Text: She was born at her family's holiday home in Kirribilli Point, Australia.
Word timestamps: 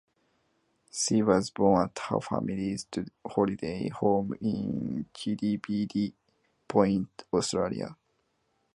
She 0.91 1.21
was 1.21 1.51
born 1.51 1.83
at 1.95 1.99
her 2.09 2.19
family's 2.21 2.87
holiday 3.23 3.89
home 3.89 4.33
in 4.41 5.05
Kirribilli 5.13 6.13
Point, 6.67 7.23
Australia. 7.31 7.95